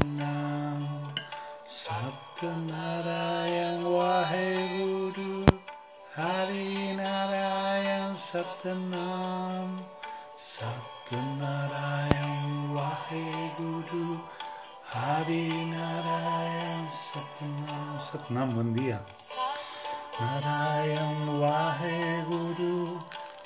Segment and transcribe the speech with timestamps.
[0.00, 1.12] Satnam
[1.68, 5.44] Satnarayan Waheguru
[6.16, 9.84] Hari Narayan Satnam
[10.32, 12.32] Satnarayan
[12.72, 14.16] Waheguru
[14.88, 19.04] Hari Narayan Satnam Satnam, buen día.
[20.16, 22.96] Narayan Waheguru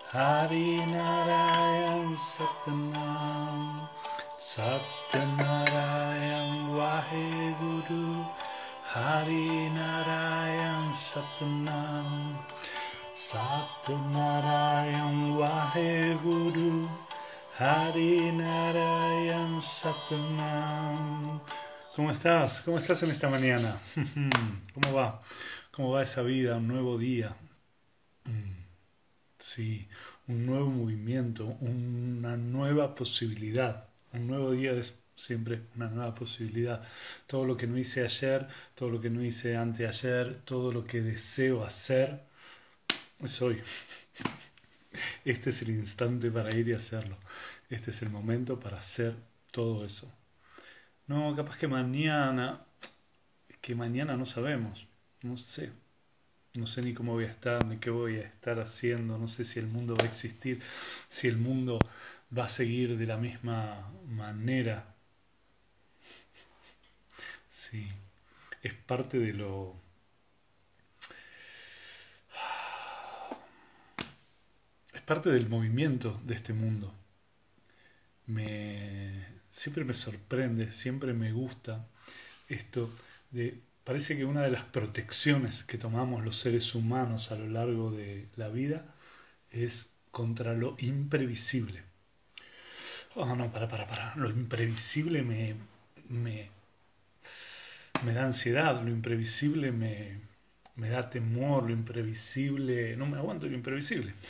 [0.07, 3.91] Hari Narayan Satnam
[7.15, 7.23] Satnarayan
[7.55, 8.27] Waheguru
[8.83, 12.35] Hari Narayan Satnam
[13.15, 16.91] Satnarayan Waheguru
[17.55, 21.39] Hari Narayan Satnam
[21.95, 22.63] ¿Cómo estás?
[22.63, 23.79] ¿Cómo estás en esta mañana?
[24.75, 25.23] ¿Cómo va?
[25.71, 26.57] ¿Cómo va esa vida?
[26.57, 27.37] Un nuevo día.
[29.39, 29.87] Sí,
[30.27, 33.87] un nuevo movimiento, una nueva posibilidad.
[34.13, 36.83] Un nuevo día es siempre una nueva posibilidad.
[37.27, 41.01] Todo lo que no hice ayer, todo lo que no hice anteayer, todo lo que
[41.01, 42.25] deseo hacer,
[43.21, 43.61] es hoy.
[45.25, 47.19] Este es el instante para ir y hacerlo.
[47.69, 49.17] Este es el momento para hacer
[49.51, 50.09] todo eso.
[51.07, 52.65] No, capaz que mañana,
[53.61, 54.87] que mañana no sabemos,
[55.23, 55.73] no sé.
[56.55, 59.45] No sé ni cómo voy a estar, ni qué voy a estar haciendo, no sé
[59.45, 60.63] si el mundo va a existir,
[61.09, 61.81] si el mundo
[62.37, 64.94] va a seguir de la misma manera.
[68.63, 69.75] Es parte de lo...
[74.93, 76.95] Es parte del movimiento de este mundo.
[78.27, 81.87] Me, siempre me sorprende, siempre me gusta
[82.49, 82.91] esto
[83.31, 87.91] de parece que una de las protecciones que tomamos los seres humanos a lo largo
[87.91, 88.95] de la vida
[89.51, 91.83] es contra lo imprevisible.
[93.15, 94.17] Oh, no, para, para, para.
[94.17, 95.57] Lo imprevisible me,
[98.05, 100.21] me da ansiedad, lo imprevisible me,
[100.77, 102.97] me da temor, lo imprevisible...
[102.97, 104.13] No me aguanto lo imprevisible.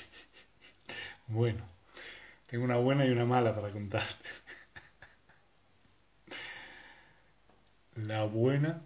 [1.27, 1.65] Bueno,
[2.47, 4.29] tengo una buena y una mala para contarte.
[7.97, 8.83] La buena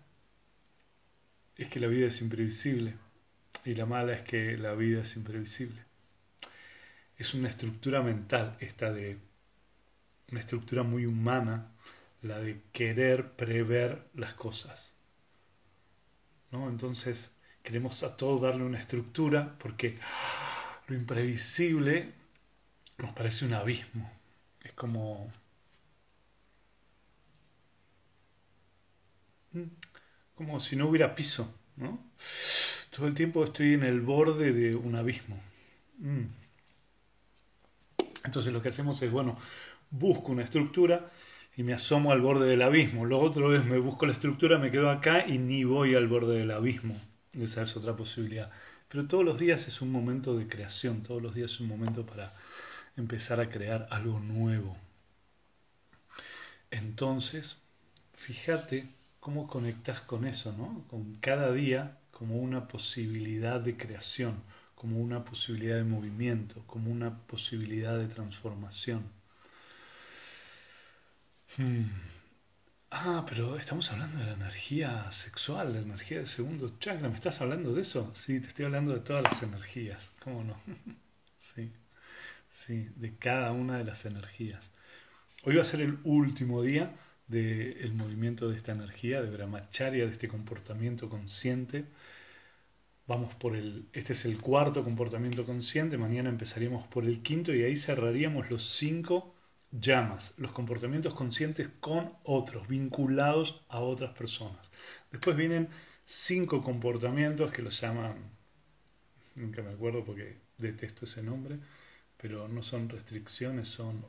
[1.56, 2.94] es que la vida es imprevisible
[3.64, 5.82] y la mala es que la vida es imprevisible.
[7.16, 9.18] Es una estructura mental esta de
[10.30, 11.72] una estructura muy humana,
[12.22, 14.92] la de querer prever las cosas.
[16.50, 16.68] ¿No?
[16.68, 19.98] Entonces queremos a todo darle una estructura porque
[20.86, 22.12] lo imprevisible
[22.98, 24.10] nos parece un abismo.
[24.62, 25.30] Es como...
[30.34, 31.98] como si no hubiera piso, ¿no?
[32.90, 35.40] Todo el tiempo estoy en el borde de un abismo.
[35.98, 36.26] Mm.
[38.24, 39.38] Entonces lo que hacemos es, bueno,
[39.90, 41.10] busco una estructura
[41.58, 43.04] y me asomo al borde del abismo.
[43.04, 46.38] Luego otra vez me busco la estructura, me quedo acá y ni voy al borde
[46.38, 46.96] del abismo.
[47.32, 48.48] Esa es otra posibilidad.
[48.88, 52.06] Pero todos los días es un momento de creación, todos los días es un momento
[52.06, 52.32] para
[52.96, 54.76] empezar a crear algo nuevo.
[56.70, 57.58] Entonces,
[58.14, 58.86] fíjate
[59.18, 60.84] cómo conectas con eso, ¿no?
[60.86, 64.36] Con cada día como una posibilidad de creación,
[64.76, 69.17] como una posibilidad de movimiento, como una posibilidad de transformación.
[71.56, 71.84] Hmm.
[72.90, 77.08] Ah, pero estamos hablando de la energía sexual, la energía del segundo chakra.
[77.08, 78.10] ¿Me estás hablando de eso?
[78.14, 80.10] Sí, te estoy hablando de todas las energías.
[80.22, 80.56] ¿Cómo no?
[81.38, 81.70] sí,
[82.48, 84.70] sí, de cada una de las energías.
[85.44, 86.94] Hoy va a ser el último día
[87.28, 91.86] del movimiento de esta energía, de brahmacharya, de este comportamiento consciente.
[93.06, 97.62] Vamos por el, este es el cuarto comportamiento consciente, mañana empezaríamos por el quinto y
[97.64, 99.34] ahí cerraríamos los cinco
[99.70, 104.70] llamas, los comportamientos conscientes con otros, vinculados a otras personas.
[105.10, 105.68] Después vienen
[106.04, 108.16] cinco comportamientos que los llaman,
[109.34, 111.58] nunca me acuerdo porque detesto ese nombre,
[112.16, 114.04] pero no son restricciones, son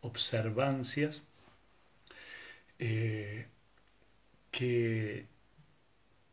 [0.00, 1.22] observancias
[2.78, 3.46] eh,
[4.50, 5.26] que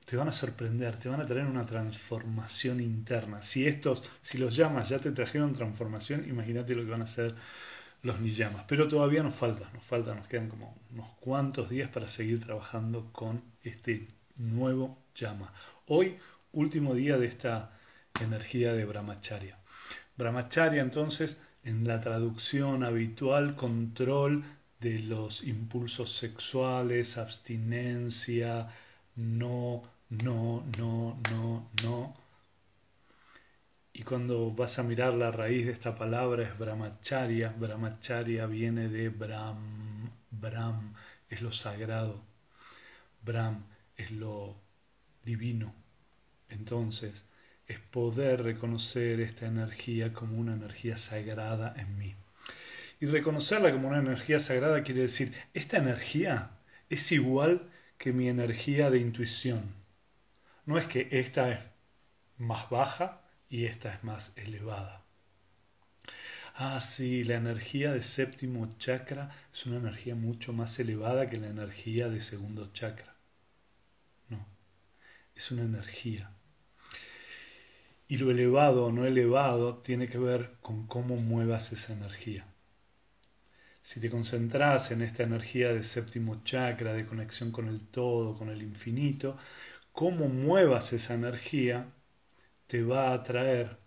[0.06, 3.42] te van a sorprender, te van a traer una transformación interna.
[3.42, 7.36] Si estos, si los llamas ya te trajeron transformación, imagínate lo que van a hacer
[8.04, 8.66] los ni llamas.
[8.68, 13.12] Pero todavía nos falta, nos falta, nos quedan como unos cuantos días para seguir trabajando
[13.12, 15.52] con este nuevo llama.
[15.88, 16.18] Hoy,
[16.52, 17.72] último día de esta
[18.22, 19.58] energía de Brahmacharya.
[20.18, 24.44] Brahmacharya, entonces, en la traducción habitual, control
[24.80, 28.68] de los impulsos sexuales, abstinencia,
[29.16, 32.23] no, no, no, no, no.
[33.96, 37.54] Y cuando vas a mirar la raíz de esta palabra es brahmacharya.
[37.56, 40.10] Brahmacharya viene de brahm.
[40.32, 40.96] Brahm
[41.30, 42.24] es lo sagrado.
[43.22, 43.64] Brahm
[43.96, 44.60] es lo
[45.24, 45.76] divino.
[46.50, 47.26] Entonces,
[47.68, 52.16] es poder reconocer esta energía como una energía sagrada en mí.
[53.00, 56.52] Y reconocerla como una energía sagrada quiere decir, esta energía
[56.90, 57.70] es igual
[58.00, 59.76] que mi energía de intuición.
[60.66, 61.64] No es que esta es
[62.38, 63.23] más baja
[63.54, 65.04] y esta es más elevada.
[66.56, 71.50] Ah, sí, la energía de séptimo chakra es una energía mucho más elevada que la
[71.50, 73.16] energía de segundo chakra.
[74.28, 74.44] No,
[75.36, 76.32] es una energía.
[78.08, 82.48] Y lo elevado o no elevado tiene que ver con cómo muevas esa energía.
[83.84, 88.50] Si te concentras en esta energía de séptimo chakra, de conexión con el todo, con
[88.50, 89.38] el infinito,
[89.92, 91.94] cómo muevas esa energía
[92.74, 93.78] te va a atraer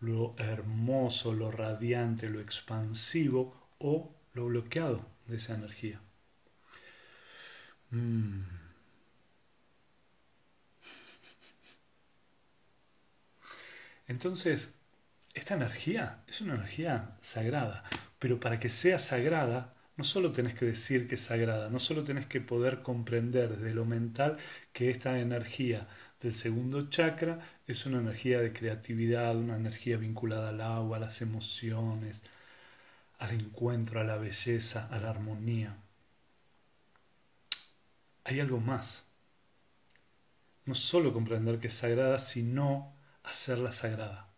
[0.00, 6.00] lo hermoso, lo radiante, lo expansivo o lo bloqueado de esa energía.
[7.90, 8.42] Mm.
[14.08, 14.74] Entonces,
[15.32, 17.84] esta energía es una energía sagrada,
[18.18, 22.04] pero para que sea sagrada, no solo tenés que decir que es sagrada, no solo
[22.04, 24.36] tenés que poder comprender desde lo mental
[24.72, 25.88] que esta energía
[26.20, 31.22] del segundo chakra es una energía de creatividad, una energía vinculada al agua, a las
[31.22, 32.24] emociones,
[33.18, 35.76] al encuentro, a la belleza, a la armonía.
[38.24, 39.04] Hay algo más.
[40.64, 44.30] No solo comprender que es sagrada, sino hacerla sagrada.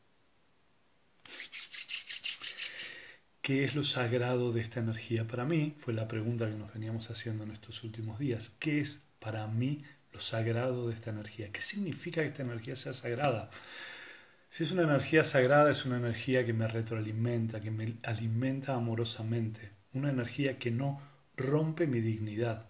[3.46, 5.72] ¿Qué es lo sagrado de esta energía para mí?
[5.76, 8.50] Fue la pregunta que nos veníamos haciendo en estos últimos días.
[8.58, 11.52] ¿Qué es para mí lo sagrado de esta energía?
[11.52, 13.48] ¿Qué significa que esta energía sea sagrada?
[14.50, 19.70] Si es una energía sagrada, es una energía que me retroalimenta, que me alimenta amorosamente,
[19.92, 21.00] una energía que no
[21.36, 22.66] rompe mi dignidad,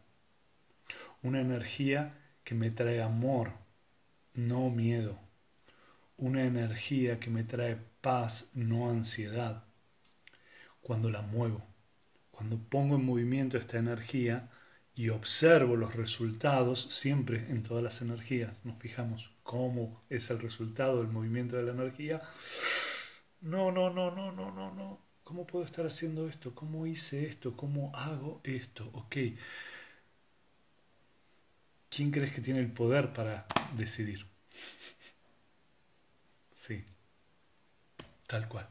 [1.22, 3.54] una energía que me trae amor,
[4.34, 5.18] no miedo,
[6.18, 9.65] una energía que me trae paz, no ansiedad,
[10.86, 11.66] cuando la muevo,
[12.30, 14.52] cuando pongo en movimiento esta energía
[14.94, 20.98] y observo los resultados, siempre en todas las energías, nos fijamos cómo es el resultado
[20.98, 22.22] del movimiento de la energía.
[23.40, 25.00] No, no, no, no, no, no, no.
[25.24, 26.54] ¿Cómo puedo estar haciendo esto?
[26.54, 27.56] ¿Cómo hice esto?
[27.56, 28.88] ¿Cómo hago esto?
[28.92, 29.16] Ok.
[31.90, 34.24] ¿Quién crees que tiene el poder para decidir?
[36.52, 36.84] Sí.
[38.28, 38.68] Tal cual.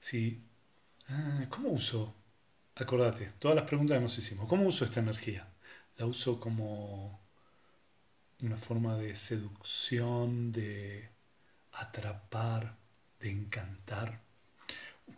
[0.00, 0.42] Si
[1.08, 2.14] Ah, ¿Cómo uso?
[2.76, 4.48] Acordate, todas las preguntas que nos hicimos.
[4.48, 5.48] ¿Cómo uso esta energía?
[5.96, 7.20] La uso como
[8.40, 11.10] una forma de seducción, de
[11.72, 12.76] atrapar,
[13.20, 14.20] de encantar,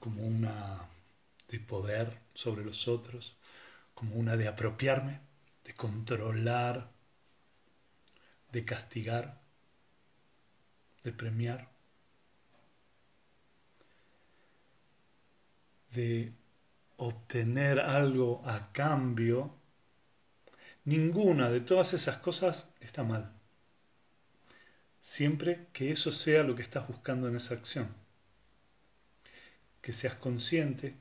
[0.01, 0.89] como una
[1.49, 3.37] de poder sobre los otros,
[3.95, 5.21] como una de apropiarme,
[5.65, 6.91] de controlar,
[8.53, 9.41] de castigar,
[11.05, 11.78] de premiar.
[15.93, 16.33] De
[16.97, 19.55] obtener algo a cambio,
[20.85, 23.33] ninguna de todas esas cosas está mal.
[25.01, 27.89] Siempre que eso sea lo que estás buscando en esa acción.
[29.81, 30.97] Que seas consciente,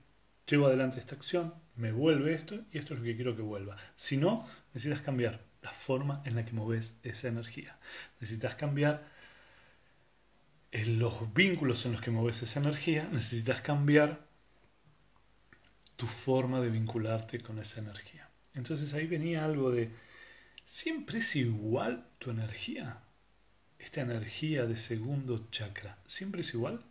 [0.45, 3.75] llevo adelante esta acción, me vuelve esto y esto es lo que quiero que vuelva.
[3.95, 7.77] Si no, necesitas cambiar la forma en la que moves esa energía.
[8.19, 9.07] Necesitas cambiar
[10.71, 14.26] los vínculos en los que mueves esa energía, necesitas cambiar
[15.97, 18.29] tu forma de vincularte con esa energía.
[18.53, 19.91] Entonces ahí venía algo de,
[20.63, 22.99] ¿siempre es igual tu energía?
[23.79, 26.83] Esta energía de segundo chakra, ¿siempre es igual?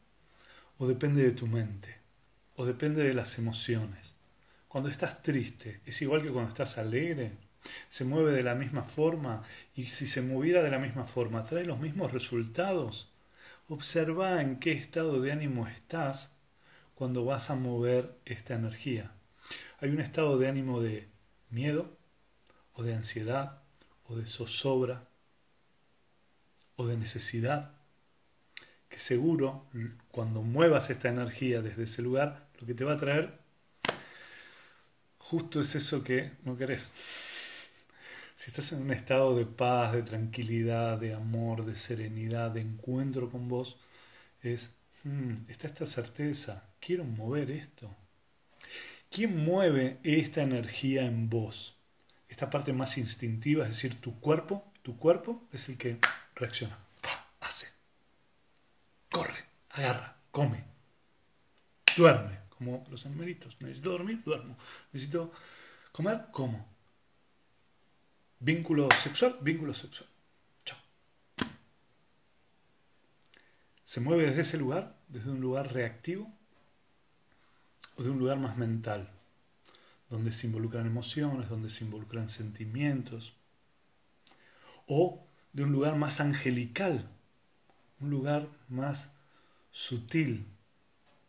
[0.79, 1.97] ¿O depende de tu mente?
[2.57, 4.15] ¿O depende de las emociones?
[4.69, 7.33] Cuando estás triste, ¿es igual que cuando estás alegre?
[7.89, 9.43] ¿Se mueve de la misma forma?
[9.75, 13.13] Y si se moviera de la misma forma, ¿trae los mismos resultados?
[13.69, 16.36] Observa en qué estado de ánimo estás
[16.97, 19.13] cuando vas a mover esta energía.
[19.79, 21.09] Hay un estado de ánimo de
[21.51, 21.97] miedo
[22.73, 23.63] o de ansiedad
[24.09, 25.07] o de zozobra
[26.75, 27.73] o de necesidad
[28.89, 29.67] que seguro
[30.11, 33.39] cuando muevas esta energía desde ese lugar lo que te va a traer
[35.19, 36.93] justo es eso que no querés.
[38.35, 43.31] Si estás en un estado de paz, de tranquilidad, de amor, de serenidad, de encuentro
[43.31, 43.77] con vos,
[44.43, 44.75] es,
[45.05, 47.93] hmm, está esta certeza, quiero mover esto.
[49.11, 51.77] ¿Quién mueve esta energía en vos?
[52.29, 55.99] Esta parte más instintiva, es decir, tu cuerpo, tu cuerpo es el que
[56.37, 56.79] reacciona,
[57.41, 57.67] hace,
[59.11, 60.63] corre, agarra, come,
[61.97, 63.61] duerme, como los animalitos.
[63.61, 64.57] Necesito dormir, duermo.
[64.93, 65.33] Necesito
[65.91, 66.69] comer, como.
[68.39, 70.09] Vínculo sexual, vínculo sexual.
[70.65, 70.79] Chao.
[73.85, 76.37] Se mueve desde ese lugar, desde un lugar reactivo
[77.97, 79.11] o de un lugar más mental,
[80.11, 83.35] donde se involucran emociones, donde se involucran sentimientos,
[84.87, 87.09] o de un lugar más angelical,
[88.01, 89.13] un lugar más
[89.71, 90.47] sutil,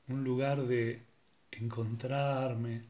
[0.07, 1.05] un lugar de
[1.51, 2.83] encontrarme,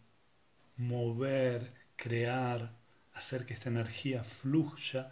[0.77, 2.75] mover, crear,
[3.13, 5.11] hacer que esta energía fluya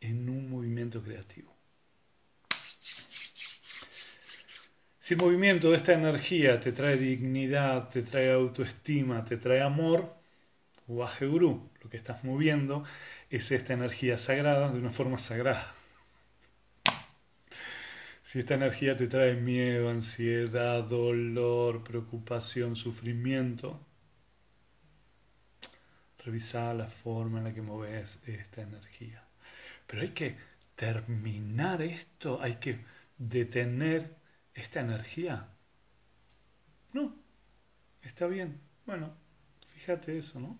[0.00, 1.57] en un movimiento creativo.
[5.08, 10.14] Si el movimiento de esta energía te trae dignidad, te trae autoestima, te trae amor,
[10.86, 12.84] Guru, lo que estás moviendo
[13.30, 15.66] es esta energía sagrada de una forma sagrada.
[18.20, 23.80] Si esta energía te trae miedo, ansiedad, dolor, preocupación, sufrimiento,
[26.22, 29.24] revisa la forma en la que moves esta energía.
[29.86, 30.36] Pero hay que
[30.76, 32.80] terminar esto, hay que
[33.16, 34.17] detener
[34.58, 35.48] esta energía.
[36.92, 37.14] No,
[38.02, 38.60] está bien.
[38.86, 39.14] Bueno,
[39.66, 40.58] fíjate eso, ¿no?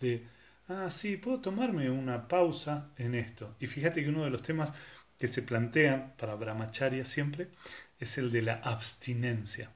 [0.00, 0.26] De,
[0.68, 3.56] ah, sí, puedo tomarme una pausa en esto.
[3.60, 4.72] Y fíjate que uno de los temas
[5.18, 7.50] que se plantean para Brahmacharya siempre
[7.98, 9.70] es el de la abstinencia.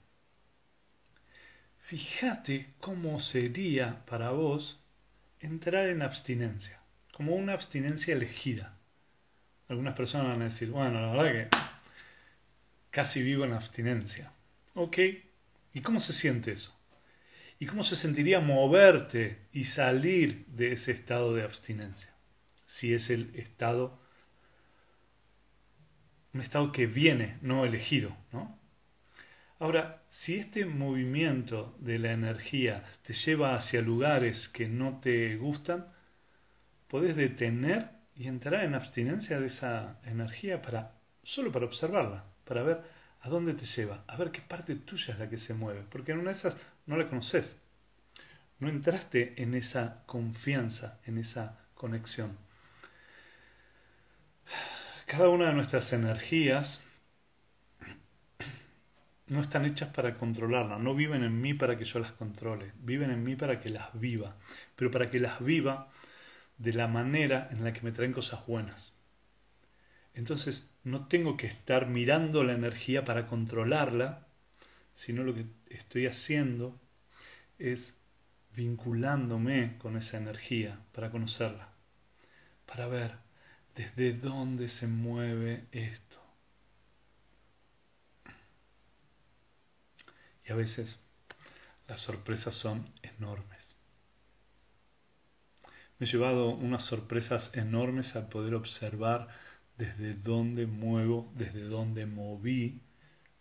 [1.78, 4.80] Fíjate cómo sería para vos
[5.40, 6.80] entrar en abstinencia,
[7.12, 8.76] como una abstinencia elegida.
[9.68, 11.67] Algunas personas van a decir, bueno, la verdad que
[12.98, 14.32] casi vivo en abstinencia.
[14.74, 14.98] ¿Ok?
[15.72, 16.76] ¿Y cómo se siente eso?
[17.60, 22.12] ¿Y cómo se sentiría moverte y salir de ese estado de abstinencia?
[22.66, 24.00] Si es el estado,
[26.34, 28.58] un estado que viene, no elegido, ¿no?
[29.60, 35.86] Ahora, si este movimiento de la energía te lleva hacia lugares que no te gustan,
[36.88, 42.82] podés detener y entrar en abstinencia de esa energía para solo para observarla, para ver
[43.20, 46.12] a dónde te lleva, a ver qué parte tuya es la que se mueve, porque
[46.12, 47.58] en una de esas no la conoces.
[48.58, 52.36] No entraste en esa confianza, en esa conexión.
[55.06, 56.80] Cada una de nuestras energías
[59.26, 63.10] no están hechas para controlarlas, no viven en mí para que yo las controle, viven
[63.10, 64.36] en mí para que las viva,
[64.74, 65.88] pero para que las viva
[66.56, 68.97] de la manera en la que me traen cosas buenas.
[70.18, 74.26] Entonces no tengo que estar mirando la energía para controlarla,
[74.92, 76.78] sino lo que estoy haciendo
[77.58, 77.94] es
[78.56, 81.68] vinculándome con esa energía para conocerla,
[82.66, 83.12] para ver
[83.76, 86.08] desde dónde se mueve esto
[90.44, 90.98] Y a veces
[91.86, 93.76] las sorpresas son enormes.
[95.98, 99.28] Me he llevado unas sorpresas enormes al poder observar
[99.78, 102.82] desde dónde muevo, desde dónde moví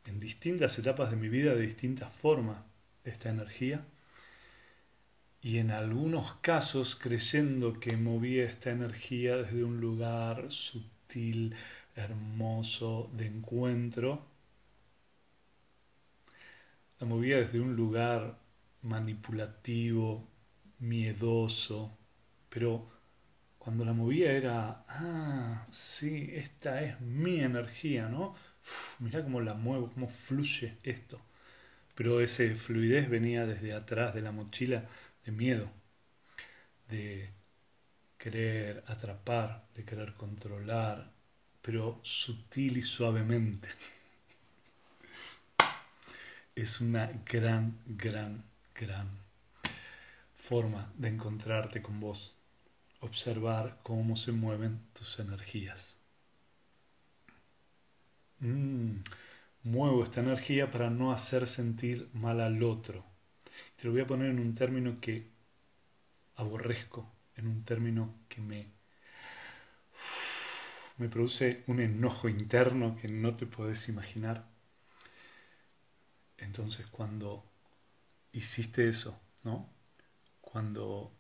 [0.06, 2.60] en distintas etapas de mi vida, de distintas formas,
[3.03, 3.86] esta energía.
[5.41, 11.56] Y en algunos casos creyendo que moví esta energía desde un lugar sutil,
[11.96, 14.25] hermoso, de encuentro,
[17.00, 18.39] la movía desde un lugar
[18.84, 20.27] manipulativo,
[20.79, 21.98] miedoso,
[22.50, 22.97] pero
[23.67, 28.33] cuando la movía era, ah, sí, esta es mi energía, ¿no?
[29.00, 31.19] mirá cómo la muevo, cómo fluye esto.
[31.93, 34.86] Pero ese fluidez venía desde atrás de la mochila
[35.25, 35.69] de miedo,
[36.88, 37.29] de
[38.17, 41.12] querer atrapar, de querer controlar,
[41.62, 43.67] pero sutil y suavemente
[46.55, 49.09] es una gran, gran, gran
[50.33, 52.37] forma de encontrarte con vos,
[53.00, 55.98] observar cómo se mueven tus energías.
[58.39, 58.98] Mm,
[59.63, 63.04] muevo esta energía para no hacer sentir mal al otro.
[63.75, 65.27] Te lo voy a poner en un término que
[66.36, 68.68] aborrezco, en un término que me,
[70.98, 74.46] me produce un enojo interno que no te puedes imaginar
[76.38, 77.44] entonces cuando
[78.32, 79.70] hiciste eso, ¿no?
[80.42, 81.16] Cuando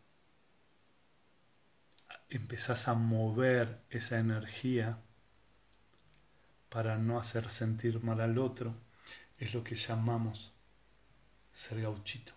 [2.29, 4.99] empezás a mover esa energía
[6.69, 8.75] para no hacer sentir mal al otro,
[9.37, 10.51] es lo que llamamos
[11.53, 12.33] ser gauchito.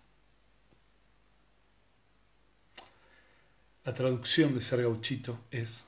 [3.83, 5.85] La traducción de ser gauchito es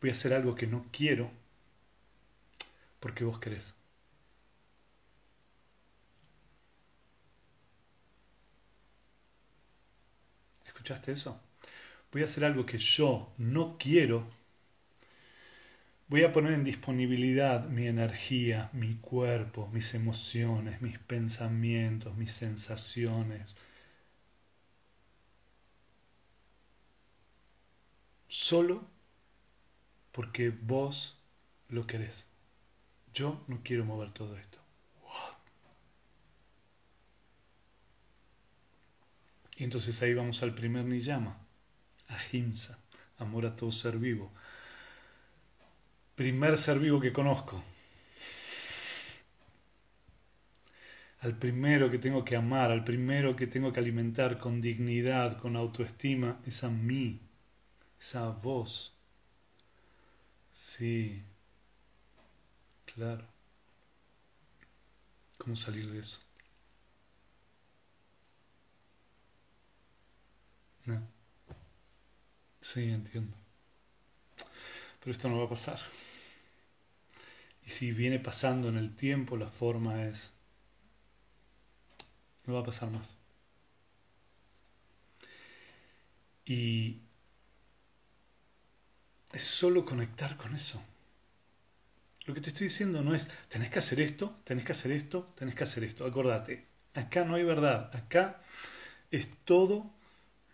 [0.00, 1.30] voy a hacer algo que no quiero
[3.00, 3.74] porque vos querés.
[10.64, 11.40] ¿Escuchaste eso?
[12.12, 14.26] Voy a hacer algo que yo no quiero,
[16.08, 23.54] voy a poner en disponibilidad mi energía, mi cuerpo, mis emociones, mis pensamientos, mis sensaciones.
[28.28, 28.86] Solo
[30.12, 31.18] porque vos
[31.68, 32.28] lo querés.
[33.12, 34.58] Yo no quiero mover todo esto.
[39.56, 41.45] Y entonces ahí vamos al primer niyama,
[42.08, 42.78] ahimsa,
[43.18, 44.32] amor a todo ser vivo.
[46.20, 47.62] Primer ser vivo que conozco.
[51.20, 55.54] Al primero que tengo que amar, al primero que tengo que alimentar con dignidad, con
[55.54, 57.20] autoestima, es a mí,
[58.00, 58.94] es a vos.
[60.52, 61.22] Sí,
[62.84, 63.26] claro.
[65.38, 66.20] ¿Cómo salir de eso?
[70.86, 71.15] No.
[72.66, 73.36] Sí, entiendo.
[74.98, 75.78] Pero esto no va a pasar.
[77.64, 80.32] Y si viene pasando en el tiempo, la forma es...
[82.44, 83.14] No va a pasar más.
[86.44, 87.02] Y
[89.32, 90.82] es solo conectar con eso.
[92.24, 95.32] Lo que te estoy diciendo no es, tenés que hacer esto, tenés que hacer esto,
[95.36, 96.04] tenés que hacer esto.
[96.04, 98.42] Acordate, acá no hay verdad, acá
[99.12, 99.95] es todo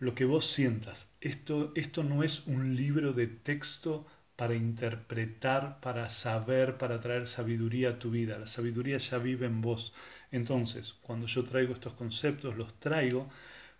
[0.03, 1.07] lo que vos sientas.
[1.21, 4.05] Esto, esto no es un libro de texto
[4.35, 8.37] para interpretar, para saber, para traer sabiduría a tu vida.
[8.37, 9.93] La sabiduría ya vive en vos.
[10.29, 13.29] Entonces, cuando yo traigo estos conceptos, los traigo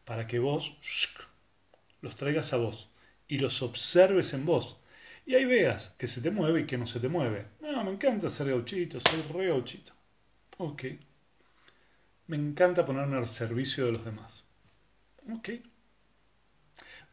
[0.06, 0.78] para que vos
[2.02, 2.90] los traigas a vos
[3.28, 4.78] y los observes en vos.
[5.26, 7.48] Y ahí veas que se te mueve y que no se te mueve.
[7.60, 9.92] No, me encanta ser gauchito, soy re gauchito.
[10.58, 10.84] Ok.
[12.28, 14.46] Me encanta ponerme al servicio de los demás.
[15.30, 15.50] Ok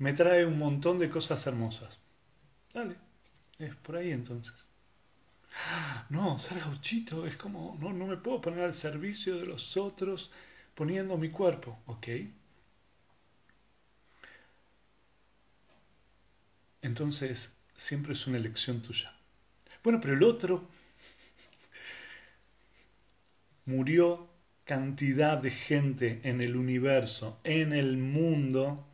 [0.00, 1.98] me trae un montón de cosas hermosas.
[2.72, 2.96] Dale,
[3.58, 4.68] es por ahí entonces.
[6.08, 10.32] No, ser gauchito es como, no, no me puedo poner al servicio de los otros
[10.74, 12.08] poniendo mi cuerpo, ¿ok?
[16.80, 19.12] Entonces, siempre es una elección tuya.
[19.84, 20.66] Bueno, pero el otro
[23.66, 24.30] murió
[24.64, 28.86] cantidad de gente en el universo, en el mundo,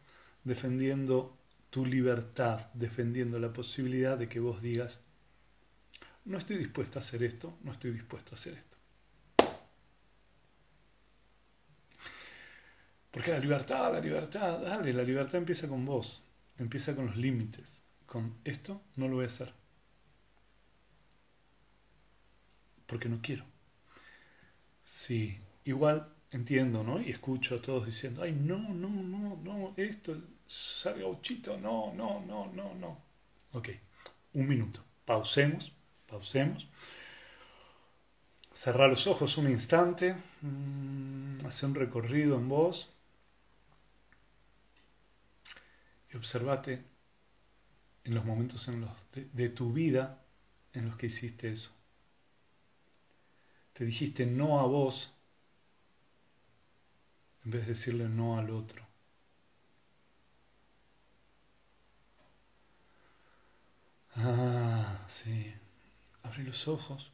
[0.47, 1.37] defendiendo
[1.71, 5.01] tu libertad, defendiendo la posibilidad de que vos digas,
[6.25, 8.77] no estoy dispuesto a hacer esto, no estoy dispuesto a hacer esto.
[13.11, 16.23] Porque la libertad, la libertad, dale, la libertad empieza con vos,
[16.59, 17.83] empieza con los límites.
[18.07, 19.53] Con esto no lo voy a hacer.
[22.87, 23.45] Porque no quiero.
[24.85, 27.01] Sí, igual entiendo, ¿no?
[27.01, 32.21] Y escucho a todos diciendo, ay, no, no, no, no, esto, ser gauchito, no, no,
[32.21, 32.99] no, no, no.
[33.53, 33.69] Ok,
[34.35, 34.85] un minuto.
[35.05, 35.73] Pausemos,
[36.07, 36.69] pausemos.
[38.53, 40.17] Cerrar los ojos un instante.
[40.43, 42.91] Mm, hacer un recorrido en vos.
[46.13, 46.85] Y observate
[48.05, 50.23] en los momentos en los de tu vida
[50.73, 51.73] en los que hiciste eso.
[53.73, 55.16] Te dijiste no a vos
[57.47, 58.83] en vez de decirle no al otro.
[64.17, 65.55] Ah, sí.
[66.25, 67.13] Abrí los ojos.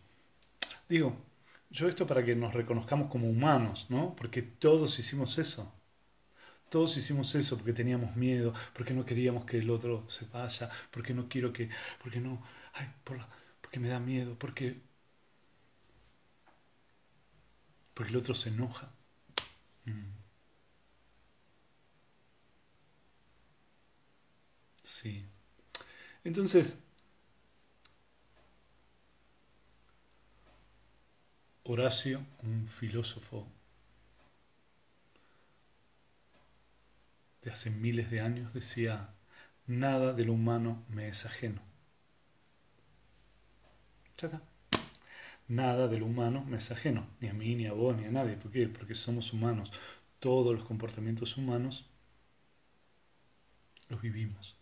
[0.88, 1.16] Digo,
[1.70, 4.16] yo esto para que nos reconozcamos como humanos, ¿no?
[4.16, 5.72] Porque todos hicimos eso.
[6.70, 11.14] Todos hicimos eso porque teníamos miedo, porque no queríamos que el otro se vaya, porque
[11.14, 11.68] no quiero que,
[12.02, 12.42] porque no,
[12.74, 13.18] ay, por
[13.60, 14.80] porque me da miedo, porque,
[17.94, 18.90] porque el otro se enoja.
[19.86, 20.21] Mm.
[25.02, 25.24] Sí.
[26.24, 26.78] Entonces,
[31.64, 33.48] Horacio, un filósofo
[37.42, 39.10] de hace miles de años, decía,
[39.66, 41.60] nada de lo humano me es ajeno.
[45.48, 48.10] Nada de lo humano me es ajeno, ni a mí, ni a vos, ni a
[48.10, 48.36] nadie.
[48.36, 48.66] ¿Por qué?
[48.68, 49.72] Porque somos humanos.
[50.18, 51.86] Todos los comportamientos humanos
[53.88, 54.56] los vivimos.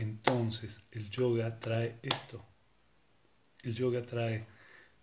[0.00, 2.44] Entonces, el yoga trae esto.
[3.62, 4.46] El yoga trae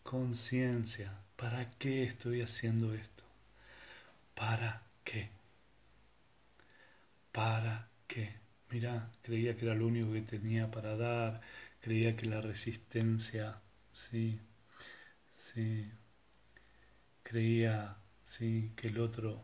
[0.03, 3.23] conciencia, ¿Para qué estoy haciendo esto?
[4.35, 5.29] ¿Para qué?
[7.31, 8.35] ¿Para qué?
[8.69, 11.39] Mira, creía que era lo único que tenía para dar,
[11.79, 13.61] creía que la resistencia,
[13.93, 14.39] sí,
[15.31, 15.91] sí,
[17.23, 19.43] creía, sí, que el otro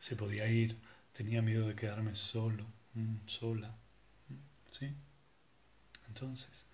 [0.00, 0.80] se podía ir,
[1.12, 2.66] tenía miedo de quedarme solo.
[2.94, 3.78] mm, sola.
[4.70, 4.94] ¿Sí?
[6.08, 6.64] Entonces,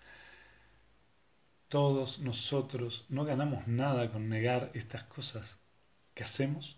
[1.69, 5.57] todos nosotros no ganamos nada con negar estas cosas
[6.13, 6.77] que hacemos,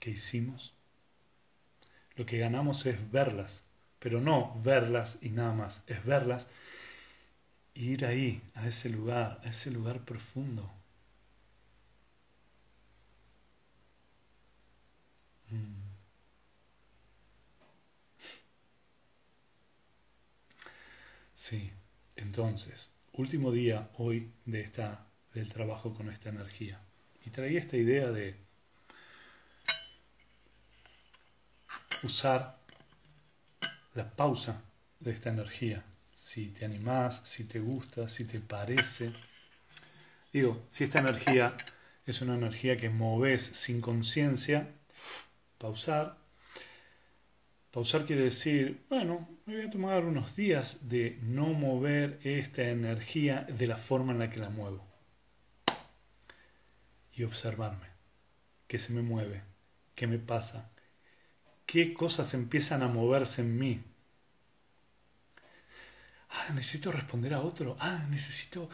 [0.00, 0.74] que hicimos.
[2.16, 3.64] Lo que ganamos es verlas,
[3.98, 6.46] pero no verlas y nada más, es verlas
[7.74, 10.70] e ir ahí, a ese lugar, a ese lugar profundo.
[15.50, 15.81] Mm.
[21.42, 21.72] Sí,
[22.14, 26.80] entonces, último día hoy de esta, del trabajo con esta energía.
[27.26, 28.36] Y traía esta idea de
[32.04, 32.60] usar
[33.94, 34.62] la pausa
[35.00, 35.82] de esta energía.
[36.14, 39.12] Si te animás, si te gusta, si te parece.
[40.32, 41.56] Digo, si esta energía
[42.06, 44.68] es una energía que moves sin conciencia,
[45.58, 46.21] pausar.
[47.72, 53.46] Pausar quiere decir, bueno, me voy a tomar unos días de no mover esta energía
[53.48, 54.86] de la forma en la que la muevo.
[57.14, 57.86] Y observarme,
[58.68, 59.42] qué se me mueve,
[59.94, 60.68] qué me pasa,
[61.64, 63.82] qué cosas empiezan a moverse en mí.
[66.28, 67.78] Ah, necesito responder a otro.
[67.80, 68.68] Ah, necesito.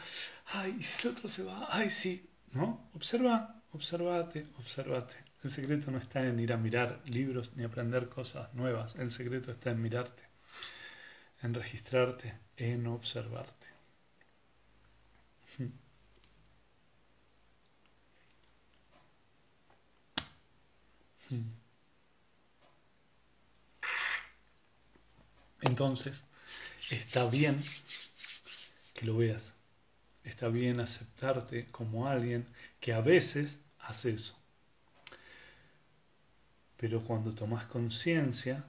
[0.47, 1.67] Ay, ¿y si el otro se va?
[1.69, 2.29] Ay, sí.
[2.51, 2.89] ¿No?
[2.93, 5.28] Observa, observate, observate.
[5.43, 8.95] El secreto no está en ir a mirar libros ni aprender cosas nuevas.
[8.95, 10.23] El secreto está en mirarte,
[11.41, 13.67] en registrarte, en observarte.
[25.61, 26.23] Entonces,
[26.89, 27.61] está bien
[28.93, 29.53] que lo veas.
[30.23, 32.47] Está bien aceptarte como alguien
[32.79, 34.38] que a veces hace eso.
[36.79, 38.63] Pero cuando tomas conciencia,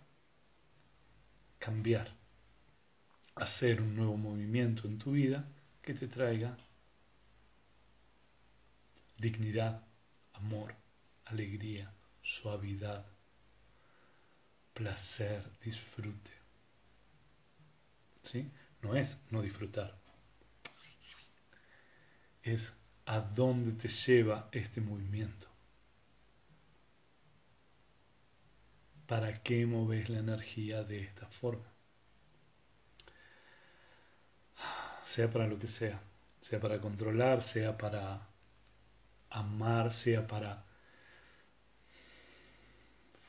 [1.60, 2.12] cambiar,
[3.36, 5.48] hacer un nuevo movimiento en tu vida
[5.80, 6.56] que te traiga
[9.16, 9.86] dignidad,
[10.32, 10.74] amor,
[11.26, 13.06] alegría, suavidad,
[14.74, 16.32] placer, disfrute.
[18.24, 18.50] ¿Sí?
[18.82, 19.96] No es no disfrutar.
[22.42, 22.72] Es
[23.06, 25.49] a dónde te lleva este movimiento.
[29.10, 31.66] ¿Para qué moves la energía de esta forma?
[35.04, 36.00] Sea para lo que sea,
[36.40, 38.28] sea para controlar, sea para
[39.30, 40.62] amar, sea para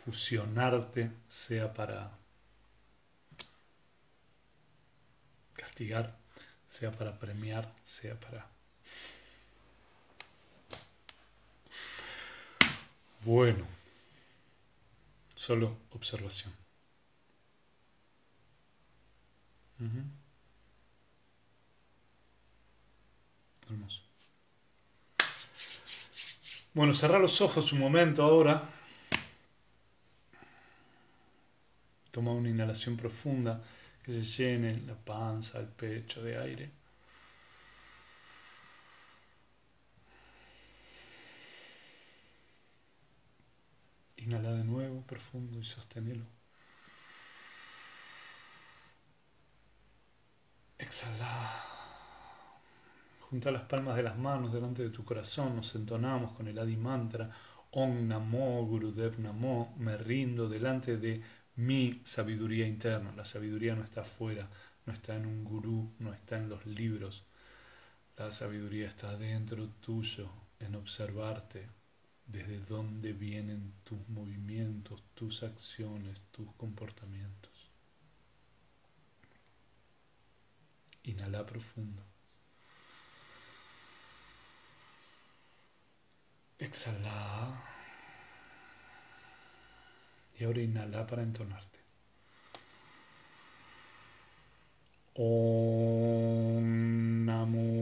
[0.03, 2.11] fusionarte, sea para
[5.53, 6.15] castigar,
[6.67, 8.45] sea para premiar, sea para...
[13.21, 13.80] Bueno,
[15.41, 16.53] solo observación.
[23.67, 24.01] Hermoso.
[26.75, 28.69] Bueno, cerrar los ojos un momento ahora.
[32.11, 33.63] Toma una inhalación profunda
[34.03, 36.80] que se llene la panza, el pecho de aire.
[44.21, 46.25] Inhala de nuevo, profundo y sosténelo.
[50.77, 51.63] Exhala.
[53.21, 56.77] Junta las palmas de las manos delante de tu corazón, nos entonamos con el Adi
[56.77, 57.31] Mantra.
[57.71, 59.73] Om Namo Gurudev Namo.
[59.79, 61.23] Me rindo delante de
[61.55, 63.11] mi sabiduría interna.
[63.15, 64.47] La sabiduría no está afuera,
[64.85, 67.23] no está en un gurú, no está en los libros.
[68.17, 70.29] La sabiduría está dentro tuyo,
[70.59, 71.80] en observarte
[72.31, 77.51] desde dónde vienen tus movimientos, tus acciones, tus comportamientos.
[81.03, 82.03] Inhala profundo.
[86.59, 87.63] Exhala.
[90.39, 91.79] Y ahora inhala para entonarte.
[95.15, 95.81] Om
[97.25, 97.80] Namo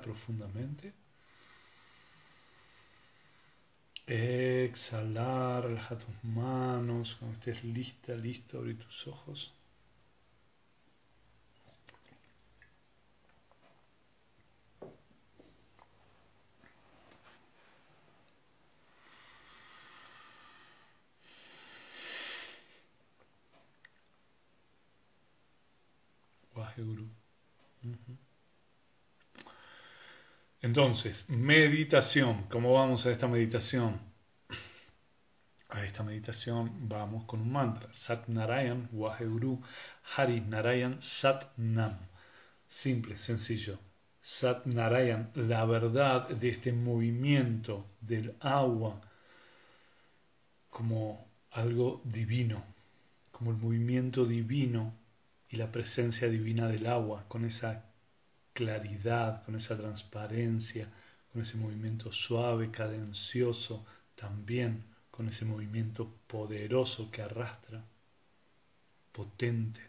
[0.00, 0.92] Profundamente.
[4.08, 7.14] Exhalar, relaja tus manos.
[7.16, 9.52] Cuando estés lista, listo, abrir tus ojos.
[26.54, 27.06] Waheguru.
[27.84, 28.16] Ujú.
[30.78, 32.42] Entonces, meditación.
[32.50, 33.98] ¿Cómo vamos a esta meditación?
[35.70, 37.88] A esta meditación vamos con un mantra.
[37.94, 39.62] Sat Narayan Waheguru
[40.14, 41.96] Hari Narayan Sat Nam.
[42.66, 43.78] Simple, sencillo.
[44.20, 49.00] Sat Narayan, la verdad de este movimiento del agua
[50.68, 52.62] como algo divino,
[53.32, 54.92] como el movimiento divino
[55.48, 57.95] y la presencia divina del agua, con esa
[58.56, 60.88] claridad, con esa transparencia,
[61.30, 67.84] con ese movimiento suave, cadencioso, también con ese movimiento poderoso que arrastra,
[69.12, 69.82] potente,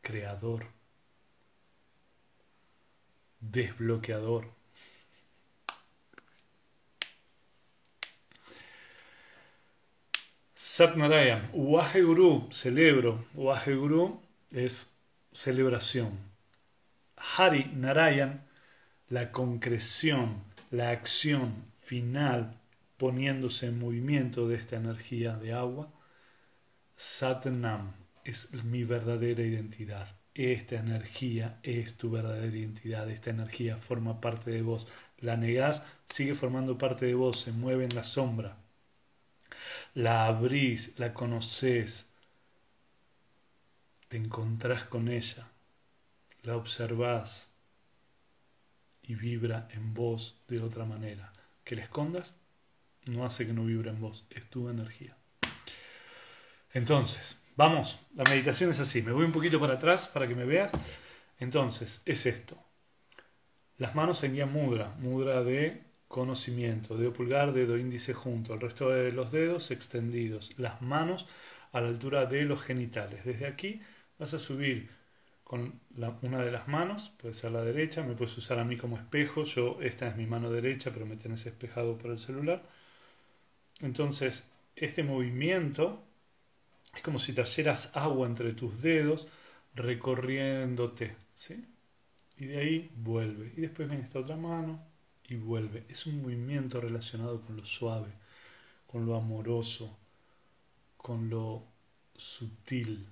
[0.00, 0.66] creador,
[3.40, 4.48] desbloqueador.
[10.54, 13.26] Satnarayan, Waheguru, celebro.
[13.34, 14.94] Waheguru es
[15.32, 16.35] celebración.
[17.34, 18.46] Hari Narayan,
[19.08, 22.58] la concreción, la acción final
[22.96, 25.92] poniéndose en movimiento de esta energía de agua.
[26.96, 27.92] Satnam
[28.24, 30.08] es mi verdadera identidad.
[30.34, 33.08] Esta energía es tu verdadera identidad.
[33.10, 34.86] Esta energía forma parte de vos.
[35.18, 38.56] La negás, sigue formando parte de vos, se mueve en la sombra.
[39.94, 42.10] La abrís, la conoces,
[44.08, 45.48] te encontrás con ella,
[46.46, 47.50] la observás
[49.02, 51.32] y vibra en vos de otra manera.
[51.64, 52.34] Que la escondas
[53.06, 55.16] no hace que no vibre en vos, es tu energía.
[56.72, 60.44] Entonces, vamos, la meditación es así, me voy un poquito para atrás para que me
[60.44, 60.72] veas.
[61.38, 62.56] Entonces, es esto.
[63.78, 68.90] Las manos en guía mudra, mudra de conocimiento, dedo pulgar, dedo índice junto, el resto
[68.90, 71.26] de los dedos extendidos, las manos
[71.72, 73.24] a la altura de los genitales.
[73.24, 73.82] Desde aquí
[74.18, 74.90] vas a subir
[75.46, 75.78] con
[76.22, 79.44] una de las manos, puede ser la derecha, me puedes usar a mí como espejo,
[79.44, 82.64] yo esta es mi mano derecha, pero me tenés espejado por el celular.
[83.80, 86.02] Entonces, este movimiento
[86.92, 89.28] es como si trajeras agua entre tus dedos
[89.74, 91.64] recorriéndote, ¿sí?
[92.38, 93.52] Y de ahí vuelve.
[93.56, 94.84] Y después viene esta otra mano
[95.28, 95.84] y vuelve.
[95.88, 98.10] Es un movimiento relacionado con lo suave,
[98.88, 99.96] con lo amoroso,
[100.96, 101.62] con lo
[102.16, 103.06] sutil,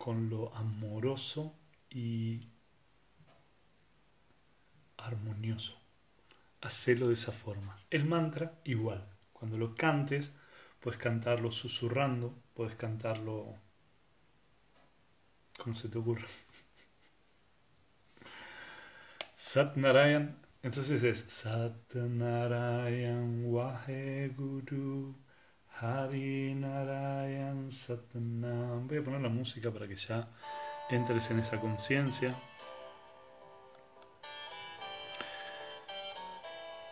[0.00, 1.54] con lo amoroso
[1.90, 2.48] y
[4.96, 5.78] armonioso.
[6.62, 7.78] Hacelo de esa forma.
[7.90, 9.06] El mantra igual.
[9.34, 10.34] Cuando lo cantes,
[10.80, 13.56] puedes cantarlo susurrando, puedes cantarlo
[15.58, 16.24] como se te ocurre.
[19.36, 25.14] Satnarayan entonces es Satnarayan Waheguru
[25.80, 28.86] Hari Narayan Satnam.
[28.86, 30.28] Voy a poner la música para que ya
[30.90, 32.34] entres en esa conciencia.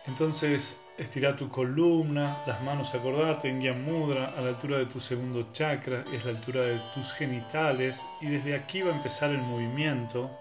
[0.07, 4.99] Entonces estira tu columna, las manos acordate en Gyan Mudra a la altura de tu
[4.99, 9.41] segundo chakra, es la altura de tus genitales y desde aquí va a empezar el
[9.41, 10.31] movimiento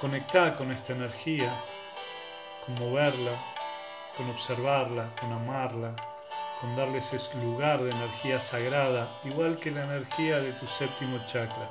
[0.00, 1.54] Conectar con esta energía,
[2.64, 3.32] con moverla,
[4.20, 5.96] con observarla, con amarla,
[6.60, 11.70] con darle ese lugar de energía sagrada, igual que la energía de tu séptimo chakra.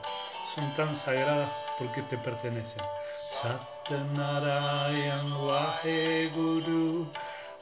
[0.55, 2.81] Son tan sagradas porque te pertenecen.
[3.29, 7.05] Satnarayan Wahe Guru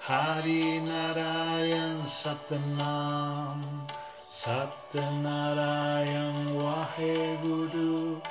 [0.08, 3.86] Hari Narayan Satnam
[4.23, 8.21] Satnarayan Wahe Guru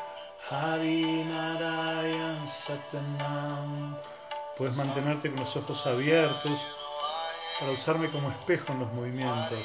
[0.49, 2.47] Hari Narayan.
[4.57, 6.61] Puedes mantenerte con los ojos abiertos
[7.61, 9.59] para usarme como espejo en los movimientos.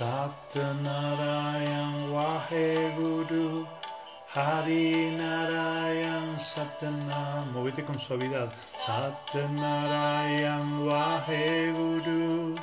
[0.00, 3.66] Satnarayan Waheguru
[4.34, 6.36] Hari Narayan.
[7.52, 8.54] Movete con suavidad.
[8.54, 12.54] Satnarayan Waheguru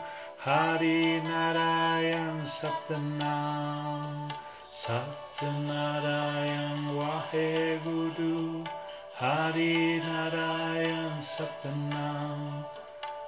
[0.45, 2.45] Hari Narayan
[5.37, 8.65] Satanam Satnarayan Waheguru
[9.13, 12.65] Hari Narayan Satanam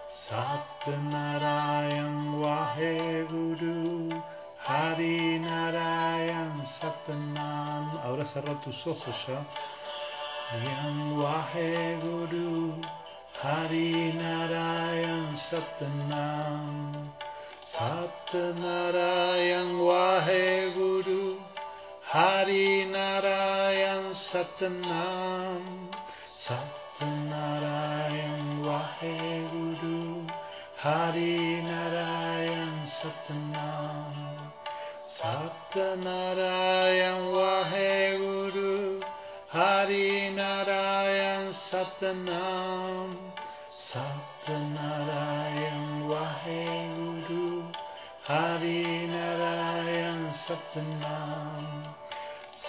[0.09, 4.09] Satnarayan Waheguru
[4.57, 9.37] Hari Narayan Satanam Ahora cerra tus ojos ya.
[10.65, 12.73] Yan Waheguru
[13.37, 16.89] Hari Narayan Satanam
[17.61, 21.18] Satnarayan Waheguru
[22.09, 25.61] Hari Narayan Satanam
[26.25, 27.05] Satnarayan
[28.65, 30.25] Waheguru
[30.73, 34.09] Hari Narayan Satanam
[34.97, 39.05] Satnarayan Waheguru
[39.53, 43.13] Hari Narayan Satnam
[43.69, 47.69] Satnarayan Waheguru
[48.25, 51.38] Hari Narayan Satnam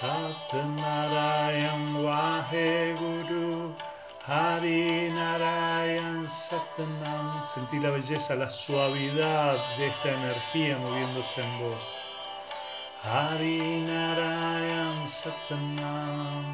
[0.01, 3.77] Satnarayan Waheguru
[4.25, 11.85] Hari Narayan Satnam Sentí la belleza, la suavidad de esta energía moviéndose en vos.
[13.05, 16.47] Hari Narayan Satnam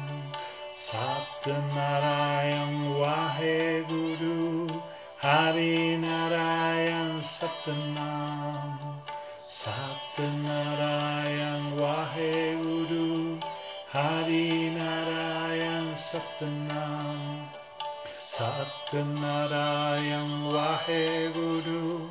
[0.69, 1.79] Satnarayan
[2.99, 4.67] Waheguru
[5.21, 8.97] Hari Narayan Satnam
[18.87, 22.07] Satyanarayan Vaheguru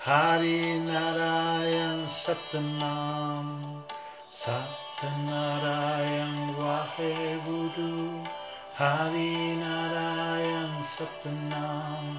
[0.00, 3.84] Hari Narayan Satnam.
[4.24, 8.24] Satyanarayan Vaheguru
[8.72, 12.16] Hari Narayan Satnam.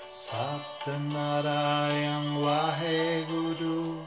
[0.00, 4.00] Satyanarayan Vaheguru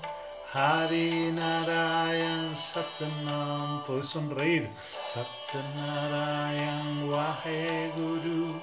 [0.50, 3.86] Hari Narayan Satnam.
[3.86, 4.74] Person read.
[4.74, 8.58] Satyanarayan Vaheguru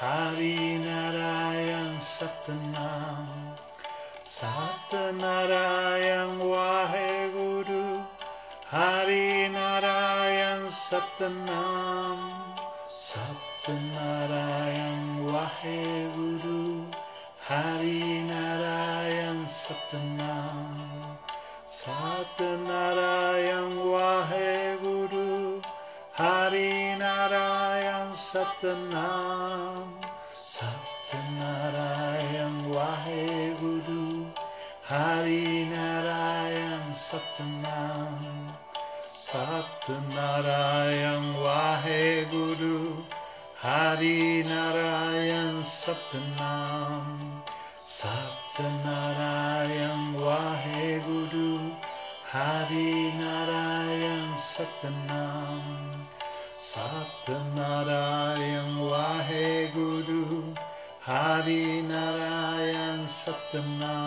[0.00, 3.52] Hari Narayan Satnam.
[4.16, 8.00] Satnarayan Waheguru
[8.64, 12.32] Hari Narayan Satnam.
[12.88, 16.88] Satnarayan Waheguru
[17.44, 20.80] Hari Narayan Satnam.
[21.60, 25.60] Satnarayan Waheguru
[26.16, 29.69] Hari Narayan Satnam
[45.90, 47.42] Satnam
[47.82, 51.74] Satnarayan Waheguru
[52.30, 55.66] Hari Narayan Satnam
[56.46, 60.54] Satnarayan Waheguru
[61.02, 63.99] Hari Narayan Satnam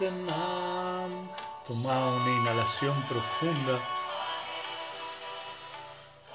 [0.00, 1.04] Toma
[2.16, 3.78] una inhalación profunda.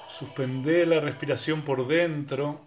[0.08, 2.60] Suspende la respiración por dentro.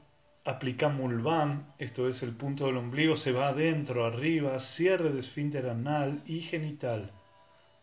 [0.43, 5.69] Aplica Mulvan, esto es el punto del ombligo, se va adentro, arriba, cierre de esfínter
[5.69, 7.13] anal y genital.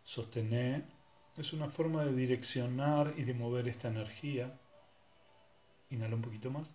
[0.05, 0.85] Sostener
[1.39, 4.53] es una forma de direccionar y de mover esta energía.
[5.89, 6.75] Inhala un poquito más.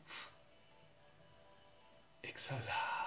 [2.24, 3.01] Exhala.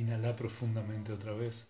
[0.00, 1.68] Inhala profundamente otra vez.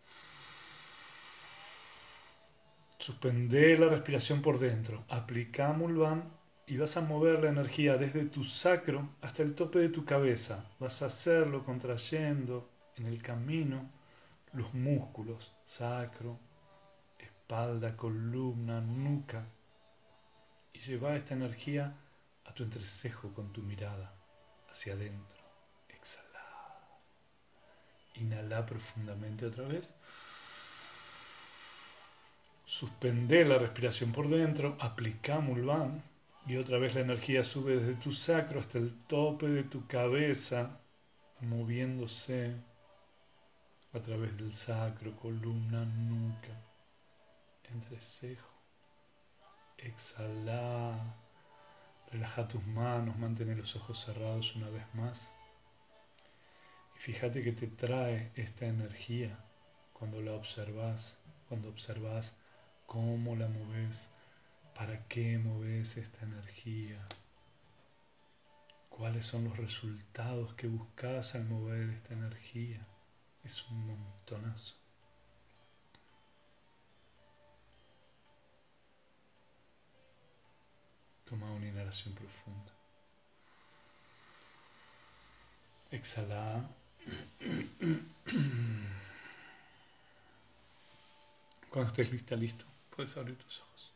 [2.96, 5.04] Suspende la respiración por dentro.
[5.08, 6.30] Aplica Mulvan
[6.68, 10.70] y vas a mover la energía desde tu sacro hasta el tope de tu cabeza.
[10.78, 13.90] Vas a hacerlo contrayendo en el camino
[14.52, 16.38] los músculos, sacro,
[17.18, 19.44] espalda, columna, nuca.
[20.72, 21.96] Y lleva esta energía
[22.44, 24.14] a tu entrecejo con tu mirada
[24.70, 25.39] hacia adentro.
[28.16, 29.94] Inhala profundamente otra vez.
[32.64, 34.76] Suspende la respiración por dentro.
[34.80, 36.02] Aplica Mulvan.
[36.46, 40.80] Y otra vez la energía sube desde tu sacro hasta el tope de tu cabeza,
[41.40, 42.54] moviéndose
[43.92, 46.56] a través del sacro, columna, nuca,
[47.72, 48.48] entrecejo.
[49.76, 51.16] Exhala.
[52.10, 55.32] Relaja tus manos, mantén los ojos cerrados una vez más.
[57.00, 59.42] Fíjate que te trae esta energía
[59.94, 61.16] cuando la observas,
[61.48, 62.36] cuando observas
[62.84, 64.10] cómo la moves,
[64.74, 67.08] para qué moves esta energía,
[68.90, 72.86] cuáles son los resultados que buscas al mover esta energía.
[73.44, 74.76] Es un montonazo.
[81.24, 82.74] Toma una inhalación profunda.
[85.90, 86.79] Exhala.
[91.70, 93.92] Cuando estés lista, listo, puedes abrir tus ojos.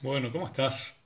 [0.00, 0.96] Bueno, ¿cómo estás?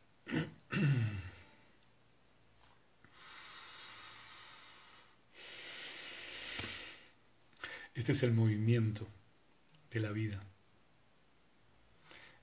[7.94, 9.06] Este es el movimiento
[9.90, 10.42] de la vida.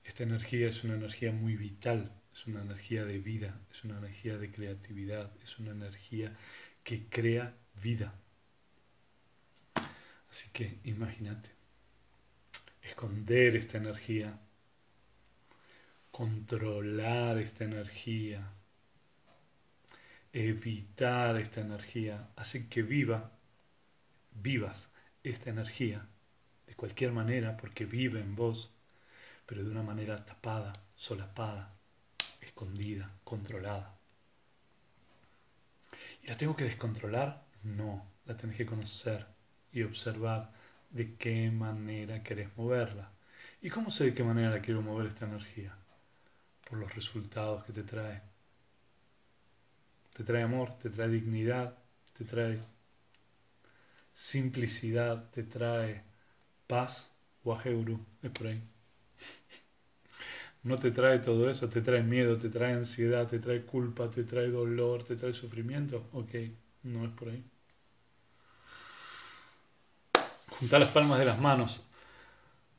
[0.04, 4.38] Esta energía es una energía muy vital, es una energía de vida, es una energía
[4.38, 6.36] de creatividad, es una energía
[6.82, 8.14] que crea vida.
[10.30, 11.50] Así que imagínate,
[12.82, 14.38] esconder esta energía
[16.14, 18.52] controlar esta energía,
[20.32, 23.32] evitar esta energía, hace que viva,
[24.40, 24.92] vivas
[25.24, 26.06] esta energía
[26.68, 28.72] de cualquier manera, porque vive en vos,
[29.46, 31.74] pero de una manera tapada, solapada,
[32.40, 33.98] escondida, controlada.
[36.22, 37.44] ¿Y la tengo que descontrolar?
[37.62, 39.26] No, la tenés que conocer
[39.72, 40.52] y observar
[40.90, 43.12] de qué manera querés moverla.
[43.60, 45.76] ¿Y cómo sé de qué manera la quiero mover esta energía?
[46.68, 48.22] por los resultados que te trae.
[50.14, 51.76] Te trae amor, te trae dignidad,
[52.16, 52.60] te trae
[54.12, 56.04] simplicidad, te trae
[56.66, 57.10] paz,
[57.44, 58.62] wajeuru, es por ahí.
[60.62, 64.24] No te trae todo eso, te trae miedo, te trae ansiedad, te trae culpa, te
[64.24, 66.08] trae dolor, te trae sufrimiento.
[66.12, 66.34] Ok,
[66.84, 67.44] no es por ahí.
[70.48, 71.84] Junta las palmas de las manos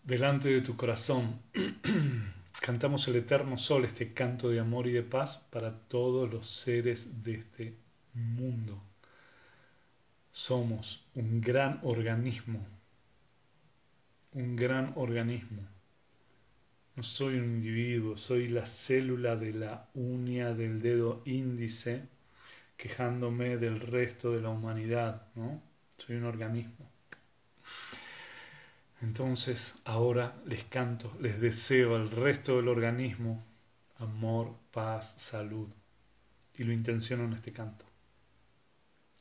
[0.05, 1.41] delante de tu corazón.
[2.61, 7.23] Cantamos el eterno sol, este canto de amor y de paz para todos los seres
[7.23, 7.77] de este
[8.13, 8.81] mundo.
[10.31, 12.65] Somos un gran organismo,
[14.33, 15.74] un gran organismo.
[16.95, 22.07] No soy un individuo, soy la célula de la uña del dedo índice
[22.77, 25.61] quejándome del resto de la humanidad, ¿no?
[25.97, 26.89] Soy un organismo.
[29.01, 33.43] Entonces ahora les canto, les deseo al resto del organismo
[33.97, 35.67] amor, paz, salud.
[36.57, 37.85] Y lo intenciono en este canto.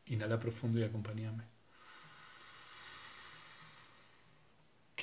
[0.07, 1.54] Inhala profundo y acompáñame.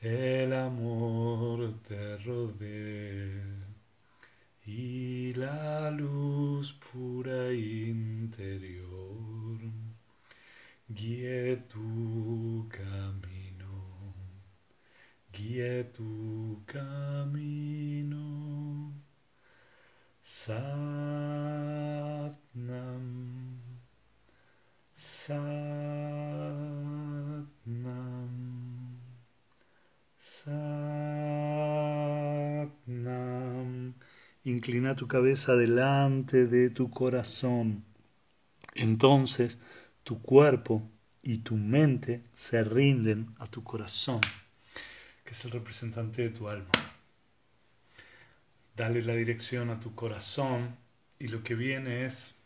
[0.00, 3.42] el amor te rodee
[4.64, 8.90] y la luz pura interior
[10.88, 13.36] guíe tu camino
[15.36, 18.24] guíe tu camino.
[20.22, 20.66] Satnam,
[24.94, 25.85] Satnam,
[34.56, 37.84] Inclina tu cabeza delante de tu corazón.
[38.74, 39.58] Entonces
[40.02, 40.90] tu cuerpo
[41.22, 44.20] y tu mente se rinden a tu corazón
[45.26, 46.70] que es el representante de tu alma.
[48.76, 50.76] Dale la dirección a tu corazón
[51.18, 52.36] y lo que viene es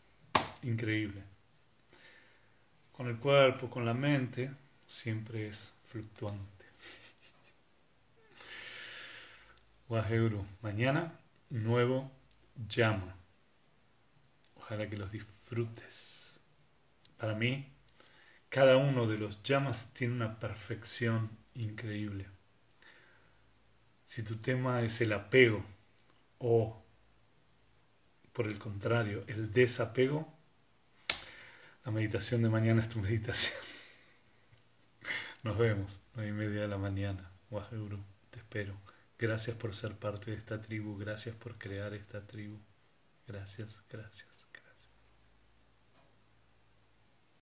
[0.63, 1.21] increíble.
[2.91, 4.49] Con el cuerpo, con la mente,
[4.87, 6.65] siempre es fluctuante.
[9.87, 11.20] Waheuru, mañana
[11.51, 12.11] nuevo
[12.67, 13.15] llama.
[14.55, 16.39] Ojalá que los disfrutes.
[17.17, 17.71] Para mí,
[18.49, 22.27] cada uno de los llamas tiene una perfección increíble.
[24.05, 25.63] Si tu tema es el apego
[26.39, 26.83] o,
[28.33, 30.27] por el contrario, el desapego,
[31.85, 33.61] la meditación de mañana es tu meditación.
[35.43, 37.31] Nos vemos, nueve y media de la mañana.
[37.49, 38.90] Waheguru, te espero.
[39.21, 42.59] Gracias por ser parte de esta tribu, gracias por crear esta tribu.
[43.27, 44.50] Gracias, gracias.